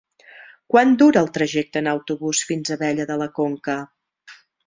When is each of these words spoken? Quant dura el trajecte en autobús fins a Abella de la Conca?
Quant 0.75 0.93
dura 1.01 1.21
el 1.25 1.29
trajecte 1.35 1.83
en 1.83 1.91
autobús 1.91 2.41
fins 2.51 2.71
a 2.71 2.77
Abella 2.79 3.07
de 3.13 3.21
la 3.25 3.31
Conca? 3.39 3.77